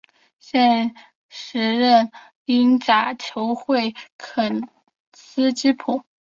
[0.39, 0.95] 现
[1.29, 2.13] 时任教
[2.45, 4.67] 英甲球会斯肯
[5.13, 6.03] 索普。